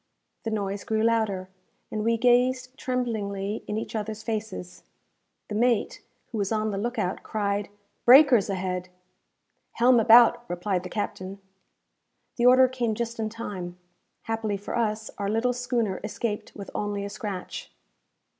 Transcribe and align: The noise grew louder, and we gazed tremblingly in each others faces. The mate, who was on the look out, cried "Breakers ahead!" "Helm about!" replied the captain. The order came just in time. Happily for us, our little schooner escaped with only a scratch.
The 0.45 0.49
noise 0.49 0.83
grew 0.83 1.03
louder, 1.03 1.47
and 1.91 2.03
we 2.03 2.17
gazed 2.17 2.75
tremblingly 2.75 3.63
in 3.67 3.77
each 3.77 3.95
others 3.95 4.23
faces. 4.23 4.81
The 5.47 5.53
mate, 5.53 6.01
who 6.31 6.39
was 6.39 6.51
on 6.51 6.71
the 6.71 6.79
look 6.79 6.97
out, 6.97 7.21
cried 7.21 7.69
"Breakers 8.05 8.49
ahead!" 8.49 8.89
"Helm 9.73 9.99
about!" 9.99 10.43
replied 10.49 10.81
the 10.81 10.89
captain. 10.89 11.39
The 12.37 12.47
order 12.47 12.67
came 12.67 12.95
just 12.95 13.19
in 13.19 13.29
time. 13.29 13.77
Happily 14.23 14.57
for 14.57 14.75
us, 14.75 15.11
our 15.19 15.29
little 15.29 15.53
schooner 15.53 15.99
escaped 16.03 16.55
with 16.55 16.71
only 16.73 17.05
a 17.05 17.07
scratch. 17.11 17.71